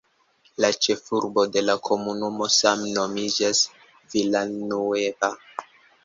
[0.63, 3.61] La ĉefurbo de la komunumo same nomiĝas
[4.15, 5.29] "Villanueva".